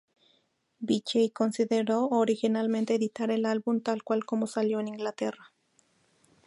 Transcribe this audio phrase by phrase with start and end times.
[0.79, 5.53] Vee-Jay consideró originalmente editar el álbum tal cual como salió en Inglaterra.